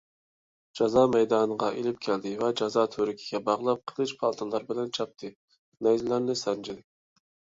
جازا 0.77 1.01
مەيدانىغا 1.15 1.67
ئېلىپ 1.81 1.99
كەلدى 2.05 2.31
ۋە 2.39 2.49
جازا 2.61 2.85
تۈۋرۈكىگە 2.95 3.41
باغلاپ 3.51 3.83
قىلىچ، 3.91 4.13
پالتىلار 4.23 4.67
بىلەن 4.71 4.89
چاپتى، 5.01 5.31
نەيزىلەرنى 5.89 6.37
سانجىدى. 6.45 6.85